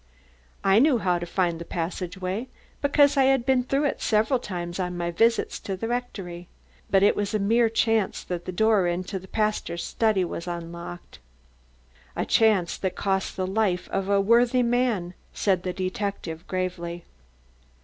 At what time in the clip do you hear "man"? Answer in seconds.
14.63-15.13